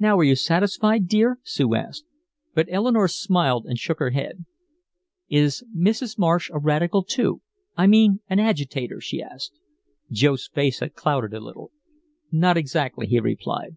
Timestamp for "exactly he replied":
12.56-13.76